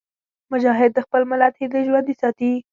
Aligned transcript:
مجاهد 0.53 0.91
د 0.93 0.99
خپل 1.05 1.21
ملت 1.31 1.53
هیلې 1.59 1.81
ژوندي 1.87 2.13
ساتي. 2.21 2.53